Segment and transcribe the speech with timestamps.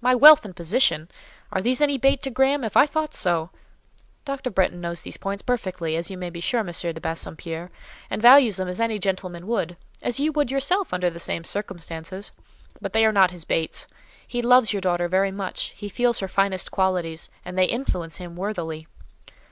[0.00, 1.08] "My wealth and position!
[1.52, 2.64] Are these any bait to Graham?
[2.64, 3.50] If I thought so——"
[4.24, 4.50] "Dr.
[4.50, 6.66] Bretton knows these points perfectly, as you may be sure, M.
[6.74, 7.70] de Bassompierre,
[8.10, 13.06] and values them as any gentleman would—as you would yourself, under the same circumstances—but they
[13.06, 13.86] are not his baits.
[14.26, 18.34] He loves your daughter very much; he feels her finest qualities, and they influence him
[18.34, 18.88] worthily."